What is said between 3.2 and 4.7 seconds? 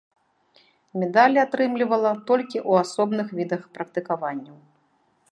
відах практыкаванняў.